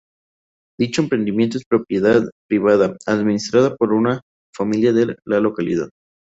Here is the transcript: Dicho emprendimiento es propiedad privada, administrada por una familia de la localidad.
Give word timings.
Dicho 0.79 1.03
emprendimiento 1.03 1.59
es 1.59 1.63
propiedad 1.63 2.23
privada, 2.49 2.97
administrada 3.05 3.75
por 3.75 3.93
una 3.93 4.19
familia 4.51 4.93
de 4.93 5.15
la 5.25 5.39
localidad. 5.39 5.89